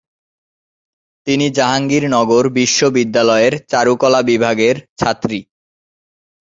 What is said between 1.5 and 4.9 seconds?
জাহাঙ্গীরনগর বিশ্ববিদ্যালয়ের চারুকলা বিভাগের